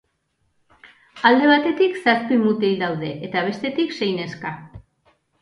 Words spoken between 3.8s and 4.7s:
sei neska.